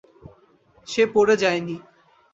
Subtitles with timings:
[0.87, 1.75] সে পড়ে যায় নি।